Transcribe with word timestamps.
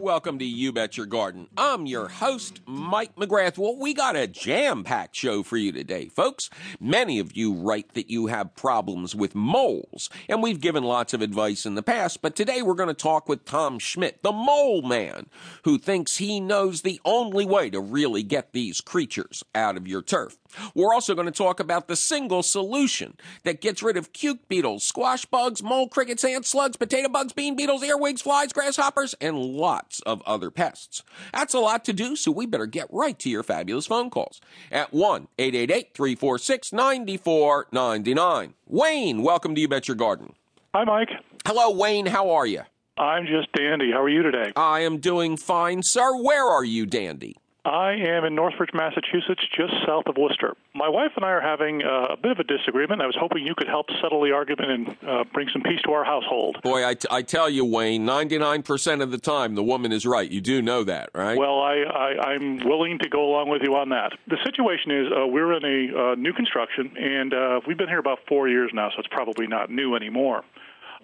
Welcome 0.00 0.38
to 0.38 0.46
You 0.46 0.72
Bet 0.72 0.96
Your 0.96 1.04
Garden. 1.04 1.48
I'm 1.58 1.84
your 1.84 2.08
host, 2.08 2.62
Mike 2.64 3.14
McGrath. 3.16 3.58
Well, 3.58 3.76
we 3.76 3.92
got 3.92 4.16
a 4.16 4.26
jam 4.26 4.82
packed 4.82 5.14
show 5.14 5.42
for 5.42 5.58
you 5.58 5.72
today, 5.72 6.08
folks. 6.08 6.48
Many 6.80 7.18
of 7.18 7.36
you 7.36 7.52
write 7.52 7.92
that 7.92 8.08
you 8.08 8.28
have 8.28 8.56
problems 8.56 9.14
with 9.14 9.34
moles, 9.34 10.08
and 10.26 10.42
we've 10.42 10.62
given 10.62 10.84
lots 10.84 11.12
of 11.12 11.20
advice 11.20 11.66
in 11.66 11.74
the 11.74 11.82
past, 11.82 12.22
but 12.22 12.34
today 12.34 12.62
we're 12.62 12.72
going 12.72 12.88
to 12.88 12.94
talk 12.94 13.28
with 13.28 13.44
Tom 13.44 13.78
Schmidt, 13.78 14.22
the 14.22 14.32
mole 14.32 14.80
man, 14.80 15.26
who 15.64 15.76
thinks 15.76 16.16
he 16.16 16.40
knows 16.40 16.80
the 16.80 16.98
only 17.04 17.44
way 17.44 17.68
to 17.68 17.78
really 17.78 18.22
get 18.22 18.54
these 18.54 18.80
creatures 18.80 19.44
out 19.54 19.76
of 19.76 19.86
your 19.86 20.00
turf. 20.00 20.38
We're 20.74 20.94
also 20.94 21.14
going 21.14 21.26
to 21.26 21.32
talk 21.32 21.60
about 21.60 21.88
the 21.88 21.94
single 21.94 22.42
solution 22.42 23.18
that 23.44 23.60
gets 23.60 23.82
rid 23.82 23.98
of 23.98 24.14
cuke 24.14 24.48
beetles, 24.48 24.82
squash 24.82 25.26
bugs, 25.26 25.62
mole 25.62 25.88
crickets, 25.88 26.24
ants, 26.24 26.48
slugs, 26.48 26.78
potato 26.78 27.10
bugs, 27.10 27.34
bean 27.34 27.54
beetles, 27.54 27.82
earwigs, 27.82 28.22
flies, 28.22 28.54
grasshoppers, 28.54 29.14
and 29.20 29.36
lots 29.36 29.89
of 30.06 30.22
other 30.24 30.52
pests. 30.52 31.02
That's 31.32 31.54
a 31.54 31.58
lot 31.58 31.84
to 31.86 31.92
do, 31.92 32.14
so 32.14 32.30
we 32.30 32.46
better 32.46 32.66
get 32.66 32.86
right 32.92 33.18
to 33.18 33.28
your 33.28 33.42
fabulous 33.42 33.86
phone 33.86 34.10
calls 34.10 34.40
at 34.70 34.92
1 34.92 35.26
888 35.38 35.94
346 35.94 36.72
9499. 36.72 38.54
Wayne, 38.66 39.22
welcome 39.22 39.56
to 39.56 39.60
You 39.60 39.66
Bet 39.66 39.88
Your 39.88 39.96
Garden. 39.96 40.34
Hi, 40.72 40.84
Mike. 40.84 41.10
Hello, 41.44 41.70
Wayne. 41.74 42.06
How 42.06 42.30
are 42.30 42.46
you? 42.46 42.62
I'm 42.96 43.26
just 43.26 43.50
dandy. 43.52 43.90
How 43.92 44.02
are 44.02 44.08
you 44.08 44.22
today? 44.22 44.52
I 44.54 44.80
am 44.80 44.98
doing 44.98 45.36
fine, 45.36 45.82
sir. 45.82 46.14
Where 46.22 46.46
are 46.46 46.64
you, 46.64 46.84
Dandy? 46.86 47.36
I 47.64 47.92
am 47.92 48.24
in 48.24 48.34
Northbridge, 48.34 48.72
Massachusetts, 48.72 49.42
just 49.54 49.72
south 49.86 50.04
of 50.06 50.16
Worcester. 50.16 50.54
My 50.74 50.88
wife 50.88 51.12
and 51.16 51.24
I 51.24 51.30
are 51.30 51.40
having 51.40 51.82
uh, 51.82 52.14
a 52.14 52.16
bit 52.16 52.32
of 52.32 52.38
a 52.38 52.44
disagreement. 52.44 53.02
I 53.02 53.06
was 53.06 53.16
hoping 53.18 53.46
you 53.46 53.54
could 53.54 53.68
help 53.68 53.86
settle 54.00 54.22
the 54.22 54.32
argument 54.32 54.70
and 54.70 54.96
uh, 55.06 55.24
bring 55.32 55.48
some 55.52 55.62
peace 55.62 55.80
to 55.84 55.92
our 55.92 56.04
household. 56.04 56.62
Boy, 56.62 56.86
I, 56.86 56.94
t- 56.94 57.08
I 57.10 57.22
tell 57.22 57.50
you, 57.50 57.64
Wayne, 57.64 58.06
99% 58.06 59.02
of 59.02 59.10
the 59.10 59.18
time 59.18 59.54
the 59.54 59.62
woman 59.62 59.92
is 59.92 60.06
right. 60.06 60.30
You 60.30 60.40
do 60.40 60.62
know 60.62 60.84
that, 60.84 61.10
right? 61.14 61.36
Well, 61.36 61.60
I, 61.60 61.82
I, 61.82 62.32
I'm 62.32 62.66
willing 62.66 62.98
to 63.00 63.08
go 63.08 63.28
along 63.28 63.50
with 63.50 63.62
you 63.62 63.74
on 63.74 63.90
that. 63.90 64.12
The 64.28 64.38
situation 64.44 64.90
is 64.90 65.06
uh, 65.12 65.26
we're 65.26 65.52
in 65.52 65.64
a 65.64 66.12
uh, 66.12 66.14
new 66.14 66.32
construction, 66.32 66.96
and 66.96 67.34
uh, 67.34 67.60
we've 67.66 67.78
been 67.78 67.88
here 67.88 67.98
about 67.98 68.20
four 68.26 68.48
years 68.48 68.70
now, 68.72 68.90
so 68.90 68.96
it's 68.98 69.08
probably 69.08 69.46
not 69.46 69.70
new 69.70 69.94
anymore 69.94 70.44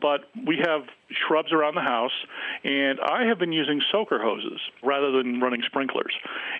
but 0.01 0.23
we 0.47 0.59
have 0.65 0.83
shrubs 1.27 1.53
around 1.53 1.75
the 1.75 1.83
house, 1.83 2.13
and 2.65 3.01
I 3.01 3.25
have 3.27 3.39
been 3.39 3.53
using 3.53 3.81
soaker 3.91 4.21
hoses 4.21 4.61
rather 4.83 5.11
than 5.13 5.41
running 5.41 5.63
sprinklers. 5.67 6.13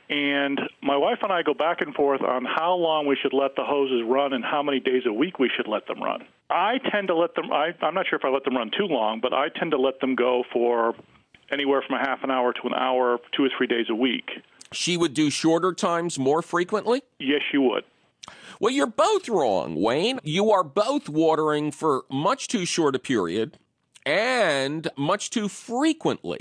And 0.09 0.61
my 0.83 0.97
wife 0.97 1.19
and 1.23 1.33
I 1.33 1.43
go 1.43 1.55
back 1.55 1.81
and 1.81 1.95
forth 1.95 2.23
on 2.23 2.45
how 2.45 2.75
long 2.75 3.07
we 3.07 3.17
should 3.21 3.33
let 3.33 3.57
the 3.57 3.65
hoses 3.65 4.03
run 4.07 4.33
and 4.33 4.45
how 4.45 4.63
many 4.63 4.81
days 4.81 5.03
a 5.07 5.13
week 5.13 5.39
we 5.39 5.51
should 5.55 5.69
let 5.69 5.87
them 5.87 6.03
run. 6.03 6.25
I 6.49 6.79
tend 6.91 7.09
to 7.09 7.17
let 7.17 7.35
them, 7.35 7.53
I, 7.53 7.75
I'm 7.83 7.95
not 7.95 8.07
sure 8.09 8.19
if 8.19 8.25
I 8.25 8.29
let 8.29 8.45
them 8.45 8.57
run 8.57 8.71
too 8.71 8.87
long, 8.87 9.21
but 9.21 9.33
I 9.33 9.49
tend 9.49 9.73
to 9.73 9.79
let 9.79 10.01
them 10.01 10.15
go 10.15 10.45
for 10.53 10.95
anywhere 11.51 11.83
from 11.87 11.97
a 11.97 12.01
half 12.01 12.23
an 12.23 12.31
hour 12.31 12.53
to 12.53 12.61
an 12.65 12.75
hour, 12.75 13.19
two 13.37 13.45
or 13.45 13.51
three 13.57 13.67
days 13.67 13.87
a 13.91 13.95
week. 13.95 14.31
She 14.73 14.97
would 14.97 15.15
do 15.15 15.31
shorter 15.31 15.73
times 15.73 16.19
more 16.19 16.43
frequently? 16.43 17.03
Yes, 17.19 17.41
she 17.51 17.59
would. 17.59 17.85
Well, 18.61 18.73
you're 18.73 18.87
both 18.87 19.29
wrong, 19.29 19.81
Wayne. 19.81 20.19
You 20.23 20.51
are 20.51 20.65
both 20.65 21.09
watering 21.09 21.71
for 21.73 22.05
much 22.11 22.49
too 22.49 22.65
short 22.65 22.97
a 22.97 22.99
period 22.99 23.59
and 24.05 24.89
much 24.97 25.31
too 25.31 25.49
frequently. 25.49 26.41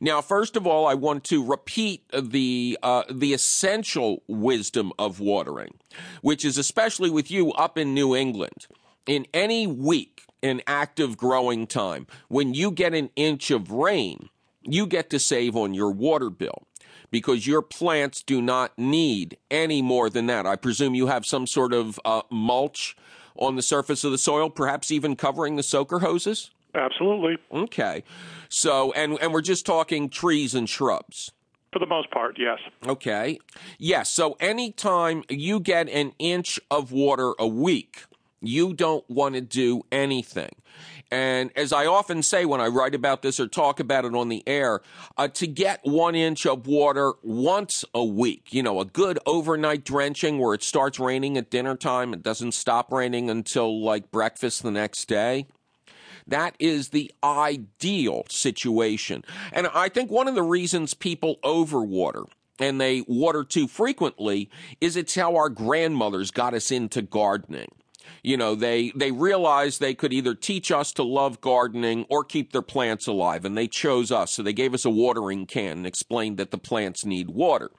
Now, 0.00 0.20
first 0.20 0.56
of 0.56 0.66
all, 0.66 0.86
I 0.86 0.94
want 0.94 1.24
to 1.24 1.44
repeat 1.44 2.04
the 2.12 2.78
uh, 2.82 3.04
the 3.10 3.32
essential 3.32 4.22
wisdom 4.26 4.92
of 4.98 5.20
watering, 5.20 5.74
which 6.20 6.44
is 6.44 6.58
especially 6.58 7.10
with 7.10 7.30
you 7.30 7.52
up 7.52 7.78
in 7.78 7.94
New 7.94 8.14
England. 8.14 8.66
In 9.06 9.26
any 9.32 9.66
week 9.66 10.24
in 10.42 10.60
active 10.66 11.16
growing 11.16 11.66
time, 11.66 12.06
when 12.28 12.52
you 12.54 12.70
get 12.70 12.92
an 12.94 13.10
inch 13.16 13.50
of 13.50 13.70
rain, 13.70 14.28
you 14.62 14.86
get 14.86 15.08
to 15.10 15.18
save 15.18 15.56
on 15.56 15.72
your 15.72 15.90
water 15.90 16.28
bill 16.30 16.67
because 17.10 17.46
your 17.46 17.62
plants 17.62 18.22
do 18.22 18.42
not 18.42 18.78
need 18.78 19.36
any 19.50 19.82
more 19.82 20.10
than 20.10 20.26
that. 20.26 20.46
I 20.46 20.56
presume 20.56 20.94
you 20.94 21.06
have 21.06 21.24
some 21.26 21.46
sort 21.46 21.72
of 21.72 21.98
uh, 22.04 22.22
mulch 22.30 22.96
on 23.36 23.56
the 23.56 23.62
surface 23.62 24.04
of 24.04 24.12
the 24.12 24.18
soil, 24.18 24.50
perhaps 24.50 24.90
even 24.90 25.16
covering 25.16 25.56
the 25.56 25.62
soaker 25.62 26.00
hoses? 26.00 26.50
Absolutely. 26.74 27.38
Okay. 27.52 28.04
So, 28.48 28.92
and, 28.92 29.18
and 29.20 29.32
we're 29.32 29.40
just 29.40 29.64
talking 29.64 30.08
trees 30.08 30.54
and 30.54 30.68
shrubs. 30.68 31.32
For 31.72 31.78
the 31.78 31.86
most 31.86 32.10
part, 32.10 32.36
yes. 32.38 32.58
Okay. 32.86 33.38
Yes. 33.78 34.08
So 34.08 34.36
anytime 34.40 35.22
you 35.28 35.60
get 35.60 35.88
an 35.88 36.12
inch 36.18 36.58
of 36.70 36.92
water 36.92 37.34
a 37.38 37.46
week, 37.46 38.04
you 38.40 38.72
don't 38.74 39.08
want 39.08 39.34
to 39.34 39.40
do 39.40 39.82
anything. 39.90 40.50
And 41.10 41.50
as 41.56 41.72
I 41.72 41.86
often 41.86 42.22
say 42.22 42.44
when 42.44 42.60
I 42.60 42.66
write 42.66 42.94
about 42.94 43.22
this 43.22 43.40
or 43.40 43.48
talk 43.48 43.80
about 43.80 44.04
it 44.04 44.14
on 44.14 44.28
the 44.28 44.46
air, 44.46 44.80
uh, 45.16 45.28
to 45.28 45.46
get 45.46 45.80
one 45.82 46.14
inch 46.14 46.44
of 46.44 46.66
water 46.66 47.14
once 47.22 47.84
a 47.94 48.04
week, 48.04 48.52
you 48.52 48.62
know, 48.62 48.80
a 48.80 48.84
good 48.84 49.18
overnight 49.24 49.84
drenching 49.84 50.38
where 50.38 50.54
it 50.54 50.62
starts 50.62 51.00
raining 51.00 51.38
at 51.38 51.50
dinner 51.50 51.76
time, 51.76 52.12
it 52.12 52.22
doesn't 52.22 52.52
stop 52.52 52.92
raining 52.92 53.30
until 53.30 53.82
like 53.82 54.10
breakfast 54.10 54.62
the 54.62 54.70
next 54.70 55.06
day. 55.06 55.46
That 56.26 56.54
is 56.58 56.90
the 56.90 57.10
ideal 57.24 58.24
situation. 58.28 59.24
And 59.50 59.66
I 59.68 59.88
think 59.88 60.10
one 60.10 60.28
of 60.28 60.34
the 60.34 60.42
reasons 60.42 60.92
people 60.92 61.36
overwater 61.42 62.26
and 62.58 62.78
they 62.78 63.02
water 63.08 63.44
too 63.44 63.66
frequently 63.66 64.50
is 64.78 64.94
it's 64.94 65.14
how 65.14 65.36
our 65.36 65.48
grandmothers 65.48 66.30
got 66.30 66.52
us 66.52 66.70
into 66.70 67.00
gardening 67.00 67.68
you 68.22 68.36
know 68.36 68.54
they 68.54 68.92
they 68.94 69.10
realized 69.10 69.80
they 69.80 69.94
could 69.94 70.12
either 70.12 70.34
teach 70.34 70.70
us 70.70 70.92
to 70.92 71.02
love 71.02 71.40
gardening 71.40 72.06
or 72.08 72.24
keep 72.24 72.52
their 72.52 72.62
plants 72.62 73.06
alive 73.06 73.44
and 73.44 73.56
they 73.56 73.68
chose 73.68 74.10
us. 74.12 74.32
So 74.32 74.42
they 74.42 74.52
gave 74.52 74.74
us 74.74 74.84
a 74.84 74.90
watering 74.90 75.46
can 75.46 75.78
and 75.78 75.86
explained 75.86 76.38
that 76.38 76.50
the 76.50 76.58
plants 76.58 77.04
need 77.04 77.30
water. 77.30 77.70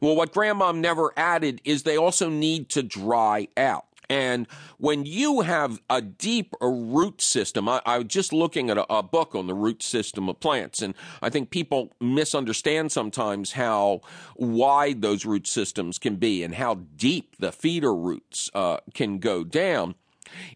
Well 0.00 0.16
what 0.16 0.32
grandmom 0.32 0.78
never 0.78 1.12
added 1.16 1.60
is 1.64 1.82
they 1.82 1.96
also 1.96 2.28
need 2.28 2.68
to 2.70 2.82
dry 2.82 3.48
out 3.56 3.86
and 4.14 4.46
when 4.78 5.06
you 5.06 5.40
have 5.40 5.82
a 5.90 6.00
deep 6.00 6.54
root 6.60 7.20
system, 7.20 7.68
I, 7.68 7.82
I 7.84 7.98
was 7.98 8.06
just 8.06 8.32
looking 8.32 8.70
at 8.70 8.78
a, 8.78 8.86
a, 8.88 9.02
book 9.02 9.34
on 9.34 9.48
the 9.48 9.54
root 9.54 9.82
system 9.82 10.28
of 10.28 10.38
plants, 10.38 10.82
and 10.82 10.94
I 11.20 11.30
think 11.30 11.50
people 11.50 11.92
misunderstand 12.00 12.92
sometimes 12.92 13.52
how 13.52 14.02
wide 14.36 15.02
those 15.02 15.24
root 15.24 15.48
systems 15.48 15.98
can 15.98 16.14
be 16.14 16.44
and 16.44 16.54
how 16.54 16.74
deep 16.94 17.34
the 17.40 17.50
feeder 17.50 17.92
roots 17.92 18.50
uh, 18.54 18.78
can 18.94 19.18
go 19.18 19.42
down. 19.42 19.96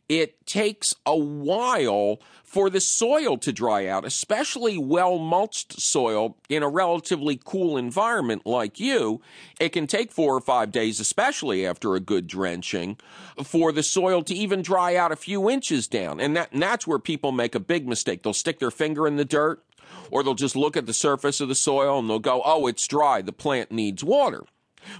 It 0.08 0.46
takes 0.46 0.94
a 1.04 1.16
while 1.16 2.20
for 2.42 2.70
the 2.70 2.80
soil 2.80 3.36
to 3.36 3.52
dry 3.52 3.86
out, 3.86 4.06
especially 4.06 4.78
well 4.78 5.18
mulched 5.18 5.80
soil 5.80 6.36
in 6.48 6.62
a 6.62 6.68
relatively 6.68 7.38
cool 7.44 7.76
environment 7.76 8.46
like 8.46 8.80
you. 8.80 9.20
It 9.60 9.70
can 9.70 9.86
take 9.86 10.12
four 10.12 10.34
or 10.34 10.40
five 10.40 10.72
days, 10.72 10.98
especially 10.98 11.66
after 11.66 11.94
a 11.94 12.00
good 12.00 12.26
drenching, 12.26 12.96
for 13.44 13.70
the 13.70 13.82
soil 13.82 14.22
to 14.22 14.34
even 14.34 14.62
dry 14.62 14.96
out 14.96 15.12
a 15.12 15.16
few 15.16 15.50
inches 15.50 15.86
down. 15.88 16.20
And, 16.20 16.36
that, 16.36 16.52
and 16.52 16.62
that's 16.62 16.86
where 16.86 16.98
people 16.98 17.32
make 17.32 17.54
a 17.54 17.60
big 17.60 17.86
mistake. 17.86 18.22
They'll 18.22 18.32
stick 18.32 18.60
their 18.60 18.70
finger 18.70 19.06
in 19.06 19.16
the 19.16 19.24
dirt 19.26 19.62
or 20.10 20.22
they'll 20.22 20.34
just 20.34 20.56
look 20.56 20.76
at 20.76 20.86
the 20.86 20.94
surface 20.94 21.40
of 21.40 21.48
the 21.48 21.54
soil 21.54 21.98
and 21.98 22.08
they'll 22.08 22.18
go, 22.18 22.42
oh, 22.44 22.66
it's 22.66 22.86
dry. 22.86 23.20
The 23.20 23.32
plant 23.32 23.70
needs 23.70 24.02
water. 24.02 24.44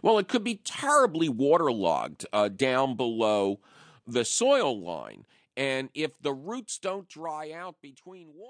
Well, 0.03 0.19
it 0.19 0.29
could 0.29 0.45
be 0.45 0.61
terribly 0.65 1.29
waterlogged 1.29 2.27
uh, 2.33 2.49
down 2.49 2.97
below 2.97 3.61
the 4.09 4.25
soil 4.25 4.81
line. 4.81 5.25
And 5.57 5.91
if 5.95 6.13
the 6.21 6.33
roots 6.33 6.79
don't 6.79 7.09
dry 7.09 7.53
out 7.53 7.77
between 7.83 8.29